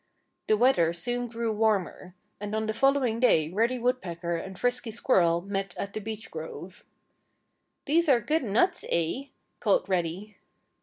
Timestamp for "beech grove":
5.99-6.83